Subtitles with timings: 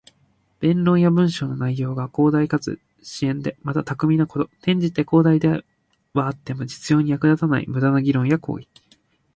[0.59, 4.45] 弁論や文章の内容が広大かつ深遠で、また巧みなこと。
[4.55, 5.63] 転じて、広大で
[6.15, 8.65] はあっても実用には役立たない無駄な議論や行為。